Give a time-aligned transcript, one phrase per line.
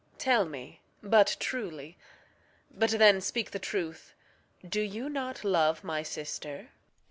[0.17, 1.95] Tell me but truly
[2.71, 4.15] but then speak the truth
[4.67, 6.69] Do you not love my sister?